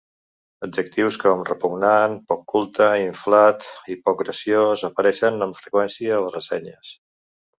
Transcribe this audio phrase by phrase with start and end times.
[0.67, 6.95] Adjectius com "repugnant", "poc culte", "inflat" i "poc graciós" apareixien amb freqüència a les ressenyes.